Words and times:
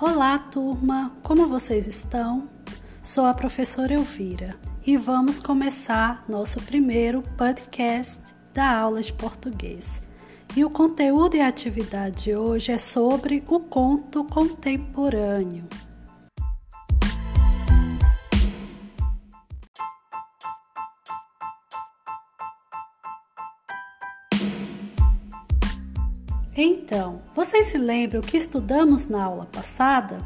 Olá, 0.00 0.36
turma! 0.36 1.12
Como 1.22 1.46
vocês 1.46 1.86
estão? 1.86 2.48
Sou 3.00 3.26
a 3.26 3.32
professora 3.32 3.94
Elvira 3.94 4.56
e 4.84 4.96
vamos 4.96 5.38
começar 5.38 6.24
nosso 6.28 6.60
primeiro 6.62 7.22
podcast 7.38 8.20
da 8.52 8.76
aula 8.76 9.00
de 9.00 9.12
português. 9.12 10.02
E 10.56 10.64
o 10.64 10.70
conteúdo 10.70 11.36
e 11.36 11.40
a 11.40 11.46
atividade 11.46 12.24
de 12.24 12.34
hoje 12.34 12.72
é 12.72 12.78
sobre 12.78 13.44
o 13.46 13.60
conto 13.60 14.24
contemporâneo. 14.24 15.64
Então, 26.56 27.20
vocês 27.34 27.66
se 27.66 27.78
lembram 27.78 28.20
que 28.20 28.36
estudamos 28.36 29.08
na 29.08 29.24
aula 29.24 29.44
passada? 29.46 30.18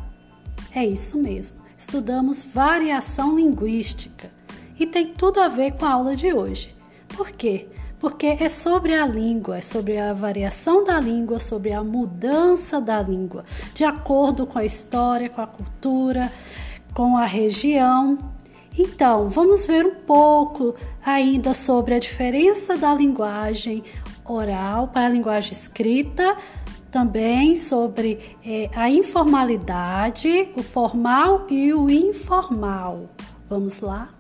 É 0.75 0.85
isso 0.85 1.17
mesmo, 1.17 1.63
estudamos 1.75 2.43
variação 2.43 3.35
linguística 3.35 4.31
e 4.79 4.85
tem 4.85 5.15
tudo 5.15 5.41
a 5.41 5.49
ver 5.49 5.73
com 5.73 5.87
a 5.87 5.93
aula 5.93 6.15
de 6.15 6.31
hoje. 6.31 6.77
Por 7.09 7.31
quê? 7.31 7.67
Porque 7.99 8.27
é 8.27 8.49
sobre 8.51 8.95
a 8.95 9.07
língua, 9.07 9.57
é 9.57 9.61
sobre 9.63 9.97
a 9.97 10.13
variação 10.13 10.85
da 10.85 11.01
língua, 11.01 11.41
sobre 11.41 11.73
a 11.73 11.83
mudança 11.83 12.79
da 12.79 13.01
língua, 13.01 13.47
de 13.73 13.85
acordo 13.85 14.47
com 14.47 14.59
a 14.59 14.67
história, 14.67 15.31
com 15.31 15.41
a 15.41 15.47
cultura, 15.47 16.31
com 16.93 17.17
a 17.17 17.25
região. 17.25 18.19
Então, 18.79 19.31
vamos 19.31 19.67
ver 19.67 19.87
um 19.87 19.95
pouco 19.95 20.75
ainda 21.05 21.55
sobre 21.55 21.95
a 21.95 21.99
diferença 21.99 22.77
da 22.77 22.95
linguagem, 22.95 23.83
oral 24.33 24.89
para 24.89 25.07
a 25.07 25.09
linguagem 25.09 25.53
escrita, 25.53 26.37
também 26.91 27.55
sobre 27.55 28.37
é, 28.45 28.71
a 28.75 28.91
informalidade, 28.91 30.51
o 30.57 30.63
formal 30.63 31.47
e 31.51 31.73
o 31.73 31.91
informal. 31.91 33.05
Vamos 33.49 33.81
lá? 33.81 34.11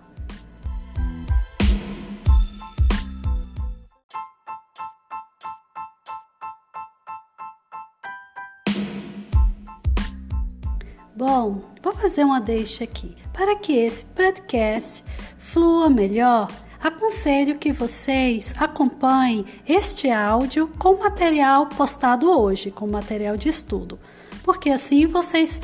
Bom, 11.18 11.62
vou 11.82 11.92
fazer 11.92 12.22
uma 12.22 12.40
deixa 12.40 12.84
aqui. 12.84 13.16
Para 13.32 13.56
que 13.56 13.72
esse 13.72 14.04
podcast 14.04 15.04
flua 15.36 15.90
melhor, 15.90 16.48
aconselho 16.80 17.58
que 17.58 17.72
vocês 17.72 18.54
acompanhem 18.58 19.44
este 19.66 20.10
áudio 20.10 20.68
com 20.78 20.98
material 20.98 21.66
postado 21.66 22.30
hoje, 22.30 22.70
com 22.70 22.86
material 22.86 23.36
de 23.36 23.48
estudo, 23.48 23.98
porque 24.42 24.70
assim 24.70 25.06
vocês 25.06 25.60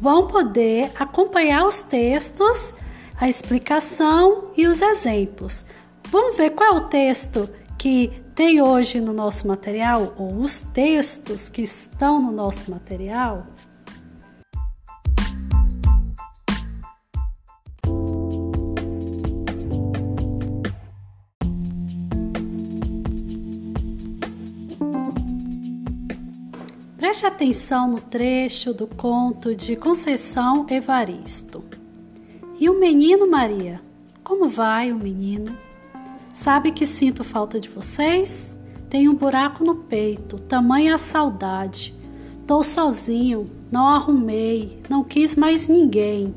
vão 0.00 0.26
poder 0.26 0.92
acompanhar 0.98 1.66
os 1.66 1.82
textos, 1.82 2.74
a 3.20 3.28
explicação 3.28 4.52
e 4.56 4.66
os 4.66 4.80
exemplos. 4.80 5.64
Vamos 6.08 6.36
ver 6.36 6.50
qual 6.50 6.74
é 6.74 6.76
o 6.76 6.88
texto 6.88 7.48
que 7.76 8.10
tem 8.34 8.62
hoje 8.62 9.00
no 9.00 9.12
nosso 9.12 9.48
material, 9.48 10.14
ou 10.16 10.36
os 10.36 10.60
textos 10.60 11.48
que 11.48 11.62
estão 11.62 12.22
no 12.22 12.30
nosso 12.30 12.70
material? 12.70 13.46
Preste 27.08 27.24
atenção 27.24 27.90
no 27.90 28.02
trecho 28.02 28.74
do 28.74 28.86
conto 28.86 29.54
de 29.54 29.74
Conceição 29.74 30.66
Evaristo. 30.68 31.64
E 32.60 32.68
o 32.68 32.78
menino 32.78 33.26
Maria? 33.26 33.80
Como 34.22 34.46
vai 34.46 34.92
o 34.92 34.98
menino? 34.98 35.56
Sabe 36.34 36.70
que 36.70 36.84
sinto 36.84 37.24
falta 37.24 37.58
de 37.58 37.66
vocês? 37.66 38.54
Tenho 38.90 39.10
um 39.10 39.14
buraco 39.14 39.64
no 39.64 39.74
peito, 39.74 40.38
tamanha 40.38 40.96
a 40.96 40.98
saudade. 40.98 41.94
Tô 42.46 42.62
sozinho, 42.62 43.50
não 43.72 43.86
arrumei, 43.88 44.82
não 44.86 45.02
quis 45.02 45.34
mais 45.34 45.66
ninguém. 45.66 46.34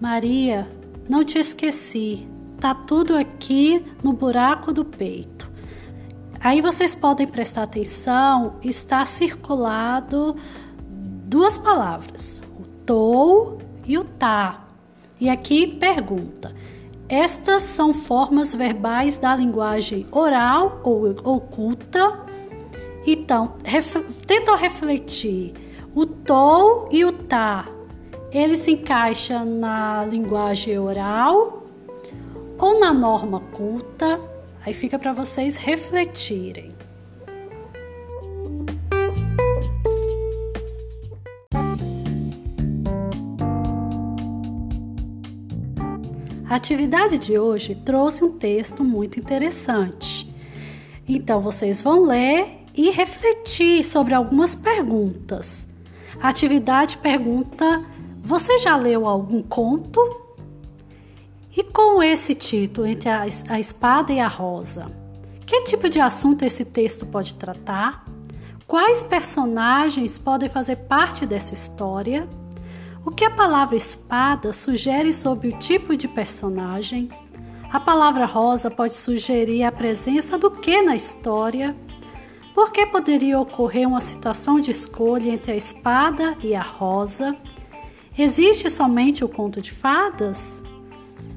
Maria, 0.00 0.70
não 1.08 1.24
te 1.24 1.40
esqueci, 1.40 2.24
tá 2.60 2.72
tudo 2.72 3.16
aqui 3.16 3.84
no 4.00 4.12
buraco 4.12 4.72
do 4.72 4.84
peito. 4.84 5.35
Aí 6.46 6.60
vocês 6.60 6.94
podem 6.94 7.26
prestar 7.26 7.64
atenção, 7.64 8.54
está 8.62 9.04
circulado 9.04 10.36
duas 10.78 11.58
palavras, 11.58 12.40
o 12.60 12.62
tou 12.86 13.58
e 13.84 13.98
o 13.98 14.04
tá. 14.04 14.64
E 15.20 15.28
aqui 15.28 15.66
pergunta: 15.66 16.54
estas 17.08 17.64
são 17.64 17.92
formas 17.92 18.54
verbais 18.54 19.16
da 19.16 19.34
linguagem 19.34 20.06
oral 20.12 20.82
ou 20.84 21.10
oculta? 21.24 22.16
Então, 23.04 23.54
ref, 23.64 23.96
tenta 24.24 24.54
refletir. 24.54 25.52
O 25.92 26.06
tou 26.06 26.88
e 26.92 27.04
o 27.04 27.10
tá, 27.10 27.66
ele 28.30 28.56
se 28.56 28.70
encaixa 28.70 29.44
na 29.44 30.04
linguagem 30.04 30.78
oral 30.78 31.64
ou 32.56 32.78
na 32.78 32.94
norma 32.94 33.40
culta? 33.50 34.35
Aí 34.66 34.74
fica 34.74 34.98
para 34.98 35.12
vocês 35.12 35.54
refletirem. 35.54 36.74
A 46.50 46.56
atividade 46.56 47.16
de 47.16 47.38
hoje 47.38 47.76
trouxe 47.76 48.24
um 48.24 48.32
texto 48.32 48.82
muito 48.82 49.20
interessante. 49.20 50.34
Então 51.08 51.40
vocês 51.40 51.80
vão 51.80 52.02
ler 52.02 52.64
e 52.74 52.90
refletir 52.90 53.84
sobre 53.84 54.14
algumas 54.14 54.56
perguntas. 54.56 55.68
A 56.20 56.28
atividade 56.28 56.96
pergunta: 56.96 57.84
Você 58.20 58.58
já 58.58 58.76
leu 58.76 59.06
algum 59.06 59.42
conto? 59.42 60.25
E 61.56 61.64
com 61.64 62.02
esse 62.02 62.34
título, 62.34 62.86
Entre 62.86 63.08
a, 63.08 63.22
a 63.48 63.58
Espada 63.58 64.12
e 64.12 64.20
a 64.20 64.28
Rosa, 64.28 64.92
que 65.46 65.62
tipo 65.62 65.88
de 65.88 65.98
assunto 65.98 66.42
esse 66.42 66.66
texto 66.66 67.06
pode 67.06 67.34
tratar? 67.34 68.04
Quais 68.66 69.02
personagens 69.02 70.18
podem 70.18 70.50
fazer 70.50 70.76
parte 70.76 71.24
dessa 71.24 71.54
história? 71.54 72.28
O 73.06 73.10
que 73.10 73.24
a 73.24 73.30
palavra 73.30 73.74
espada 73.74 74.52
sugere 74.52 75.14
sobre 75.14 75.48
o 75.48 75.58
tipo 75.58 75.96
de 75.96 76.06
personagem? 76.06 77.08
A 77.72 77.80
palavra 77.80 78.26
rosa 78.26 78.70
pode 78.70 78.96
sugerir 78.96 79.62
a 79.62 79.72
presença 79.72 80.36
do 80.36 80.50
que 80.50 80.82
na 80.82 80.94
história? 80.94 81.74
Por 82.54 82.70
que 82.70 82.84
poderia 82.86 83.40
ocorrer 83.40 83.88
uma 83.88 84.00
situação 84.00 84.60
de 84.60 84.72
escolha 84.72 85.30
entre 85.30 85.52
a 85.52 85.56
espada 85.56 86.36
e 86.42 86.54
a 86.54 86.62
rosa? 86.62 87.34
Existe 88.18 88.68
somente 88.68 89.24
o 89.24 89.28
conto 89.28 89.60
de 89.60 89.70
fadas? 89.70 90.65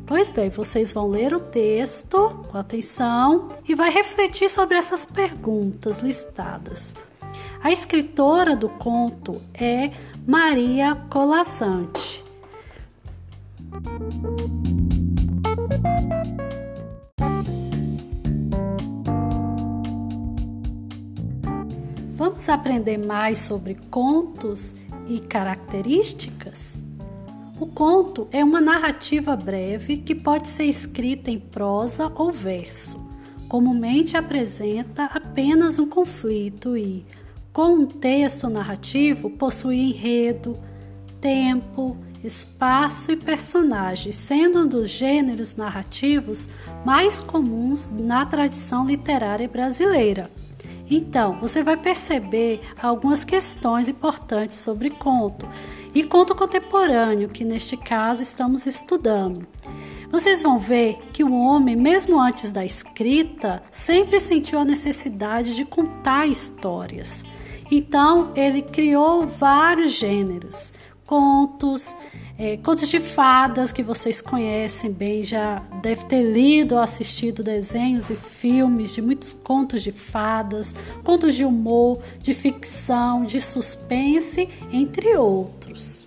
Pois 0.10 0.32
bem, 0.32 0.50
vocês 0.50 0.92
vão 0.92 1.08
ler 1.08 1.36
o 1.36 1.40
texto 1.40 2.44
com 2.50 2.58
atenção 2.58 3.50
e 3.64 3.76
vai 3.76 3.92
refletir 3.92 4.50
sobre 4.50 4.76
essas 4.76 5.06
perguntas 5.06 6.00
listadas. 6.00 6.96
A 7.62 7.72
escritora 7.72 8.56
do 8.56 8.70
conto 8.70 9.40
é 9.54 9.92
Maria 10.26 10.96
Colassante. 11.12 12.26
Vamos 22.16 22.50
aprender 22.50 22.98
mais 22.98 23.38
sobre 23.38 23.76
contos 23.92 24.74
e 25.08 25.20
características? 25.20 26.89
O 27.60 27.68
conto 27.68 28.26
é 28.32 28.42
uma 28.42 28.62
narrativa 28.62 29.36
breve 29.36 29.98
que 29.98 30.16
pode 30.16 30.48
ser 30.48 30.64
escrita 30.64 31.30
em 31.30 31.38
prosa 31.38 32.10
ou 32.16 32.32
verso. 32.32 32.98
Comumente 33.50 34.16
apresenta 34.16 35.04
apenas 35.06 35.78
um 35.78 35.90
conflito 35.90 36.78
e, 36.78 37.06
com 37.52 37.74
um 37.74 37.86
texto 37.86 38.50
narrativo, 38.50 39.30
possui 39.32 39.76
enredo, 39.76 40.58
tempo, 41.20 41.98
espaço 42.24 43.12
e 43.12 43.18
personagens, 43.18 44.16
sendo 44.16 44.60
um 44.60 44.68
dos 44.68 44.90
gêneros 44.90 45.58
narrativos 45.58 46.48
mais 46.86 47.20
comuns 47.20 47.90
na 47.92 48.26
tradição 48.26 48.86
literária 48.86 49.50
brasileira. 49.50 50.32
Então, 50.90 51.40
você 51.40 51.62
vai 51.62 51.78
perceber 51.78 52.62
algumas 52.82 53.24
questões 53.24 53.88
importantes 53.88 54.58
sobre 54.58 54.90
conto 54.90 55.48
e 55.94 56.04
conto 56.04 56.36
contemporâneo, 56.36 57.30
que 57.30 57.44
neste 57.44 57.78
caso 57.78 58.22
estamos 58.22 58.66
estudando. 58.66 59.46
Vocês 60.12 60.42
vão 60.42 60.58
ver 60.58 60.98
que 61.14 61.24
o 61.24 61.32
homem, 61.32 61.76
mesmo 61.76 62.20
antes 62.20 62.52
da 62.52 62.66
escrita, 62.66 63.62
sempre 63.70 64.20
sentiu 64.20 64.58
a 64.58 64.66
necessidade 64.66 65.56
de 65.56 65.64
contar 65.64 66.26
histórias. 66.26 67.24
Então, 67.70 68.32
ele 68.36 68.64
criou 68.64 69.28
vários 69.28 69.92
gêneros, 69.92 70.74
contos, 71.10 71.96
é, 72.38 72.56
contos 72.58 72.88
de 72.88 73.00
fadas 73.00 73.72
que 73.72 73.82
vocês 73.82 74.22
conhecem 74.22 74.92
bem, 74.92 75.24
já 75.24 75.58
deve 75.82 76.06
ter 76.06 76.22
lido 76.22 76.76
ou 76.76 76.82
assistido 76.82 77.42
desenhos 77.42 78.12
e 78.12 78.16
filmes 78.16 78.94
de 78.94 79.02
muitos 79.02 79.34
contos 79.34 79.82
de 79.82 79.92
fadas, 79.92 80.76
contos 81.04 81.34
de 81.34 81.44
humor, 81.44 81.98
de 82.20 82.32
ficção, 82.36 83.26
de 83.26 83.42
suspense, 83.42 84.48
entre 84.72 85.18
outros. 85.18 86.06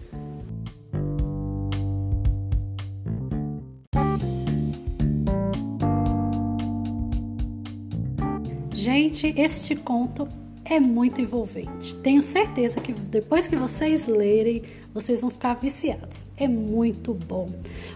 Gente, 8.73 9.35
este 9.37 9.75
conto 9.75 10.29
é 10.64 10.79
muito 10.81 11.20
envolvente. 11.20 11.94
Tenho 11.97 12.23
certeza 12.23 12.81
que 12.81 12.93
depois 12.93 13.47
que 13.47 13.56
vocês 13.56 14.06
lerem, 14.06 14.62
vocês 14.94 15.20
vão 15.20 15.31
ficar 15.31 15.55
viciados. 15.55 16.26
É 16.37 16.47
muito 16.47 17.14
bom. 17.14 17.50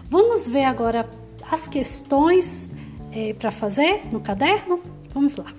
Vamos 0.09 0.47
ver 0.47 0.65
agora 0.65 1.09
as 1.49 1.67
questões 1.67 2.69
é, 3.11 3.33
para 3.33 3.51
fazer 3.51 4.03
no 4.11 4.19
caderno? 4.19 4.81
Vamos 5.13 5.35
lá. 5.35 5.53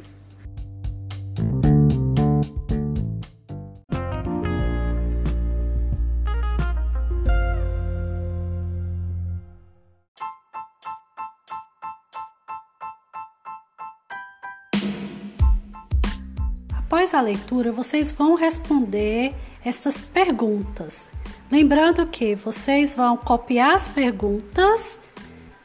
Após 16.88 17.12
a 17.12 17.20
leitura, 17.20 17.70
vocês 17.70 18.10
vão 18.12 18.34
responder 18.34 19.34
estas 19.62 20.00
perguntas. 20.00 21.10
Lembrando 21.52 22.06
que 22.06 22.34
vocês 22.34 22.94
vão 22.94 23.14
copiar 23.14 23.74
as 23.74 23.86
perguntas 23.86 24.98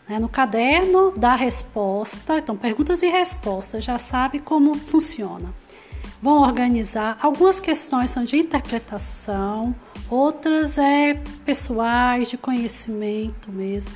né, 0.06 0.20
no 0.20 0.28
caderno, 0.28 1.14
dar 1.16 1.36
resposta. 1.36 2.40
Então, 2.40 2.58
perguntas 2.58 3.02
e 3.04 3.08
respostas, 3.08 3.86
já 3.86 3.98
sabe 3.98 4.40
como 4.40 4.76
funciona. 4.78 5.54
Vão 6.22 6.42
organizar. 6.42 7.18
Algumas 7.22 7.60
questões 7.60 8.12
são 8.12 8.24
de 8.24 8.38
interpretação, 8.38 9.76
outras 10.10 10.78
é 10.78 11.16
pessoais, 11.46 12.30
de 12.30 12.38
conhecimento 12.38 13.52
mesmo. 13.52 13.94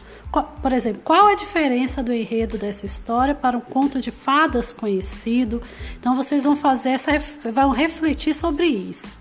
Por 0.61 0.73
exemplo, 0.73 1.01
qual 1.03 1.27
a 1.27 1.35
diferença 1.35 2.03
do 2.03 2.13
enredo 2.13 2.57
dessa 2.57 2.85
história 2.85 3.33
para 3.33 3.57
um 3.57 3.61
conto 3.61 3.99
de 4.01 4.11
fadas 4.11 4.73
conhecido? 4.73 5.61
Então 5.99 6.15
vocês 6.15 6.43
vão 6.43 6.55
fazer 6.55 6.89
essa 6.89 7.11
vão 7.51 7.71
refletir 7.71 8.33
sobre 8.33 8.65
isso. 8.65 9.17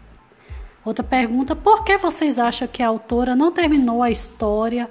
Outra 0.84 1.04
pergunta: 1.04 1.54
por 1.56 1.84
que 1.84 1.96
vocês 1.96 2.38
acham 2.38 2.68
que 2.68 2.82
a 2.82 2.88
autora 2.88 3.34
não 3.34 3.50
terminou 3.50 4.02
a 4.02 4.10
história 4.10 4.88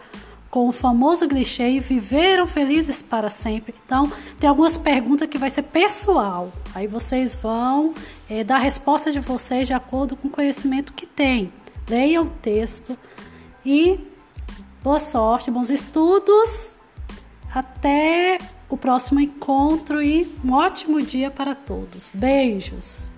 com 0.55 0.69
o 0.69 0.71
famoso 0.71 1.27
clichê 1.27 1.71
e 1.71 1.79
viveram 1.81 2.47
felizes 2.47 3.01
para 3.01 3.29
sempre? 3.29 3.75
Então, 3.85 4.09
tem 4.39 4.49
algumas 4.49 4.77
perguntas 4.77 5.27
que 5.27 5.37
vai 5.37 5.49
ser 5.49 5.63
pessoal. 5.63 6.49
Aí 6.73 6.87
vocês 6.87 7.35
vão 7.35 7.93
é, 8.29 8.41
dar 8.41 8.55
a 8.55 8.59
resposta 8.59 9.11
de 9.11 9.19
vocês 9.19 9.67
de 9.67 9.73
acordo 9.73 10.15
com 10.15 10.29
o 10.29 10.31
conhecimento 10.31 10.93
que 10.93 11.05
tem. 11.05 11.51
Leiam 11.89 12.23
o 12.23 12.29
texto 12.29 12.97
e 13.65 13.99
Boa 14.81 14.99
sorte, 14.99 15.51
bons 15.51 15.69
estudos. 15.69 16.73
Até 17.53 18.37
o 18.69 18.77
próximo 18.77 19.19
encontro 19.19 20.01
e 20.01 20.33
um 20.41 20.53
ótimo 20.53 21.01
dia 21.01 21.29
para 21.29 21.53
todos. 21.53 22.11
Beijos! 22.13 23.14